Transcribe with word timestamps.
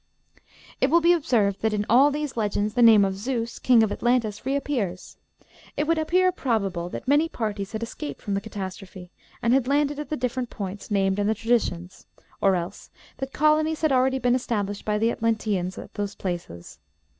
It 0.79 0.89
will 0.89 0.99
be 0.99 1.13
observed 1.13 1.61
that 1.61 1.75
in 1.75 1.85
all 1.87 2.09
these 2.09 2.35
legends 2.35 2.73
the 2.73 2.81
name 2.81 3.05
of 3.05 3.15
Zeus, 3.15 3.59
King 3.59 3.83
of 3.83 3.91
Atlantis, 3.91 4.47
reappears. 4.47 5.15
It 5.77 5.85
would 5.85 5.99
appear 5.99 6.31
probable 6.31 6.89
that 6.89 7.07
many 7.07 7.29
parties 7.29 7.73
had 7.73 7.83
escaped 7.83 8.19
from 8.19 8.33
the 8.33 8.41
catastrophe, 8.41 9.11
and 9.43 9.53
had 9.53 9.67
landed 9.67 9.99
at 9.99 10.09
the 10.09 10.17
different 10.17 10.49
points 10.49 10.89
named 10.89 11.19
in 11.19 11.27
the 11.27 11.35
traditions; 11.35 12.07
or 12.41 12.55
else 12.55 12.89
that 13.17 13.31
colonies 13.31 13.81
had 13.81 13.91
already 13.91 14.17
been 14.17 14.33
established 14.33 14.85
by 14.85 14.97
the 14.97 15.11
Atlanteans 15.11 15.77
at 15.77 15.93
those 15.93 16.15
places. 16.15 16.79